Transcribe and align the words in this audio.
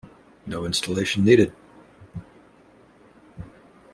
No 0.47 0.65
installation 0.65 1.23
needed. 1.25 1.53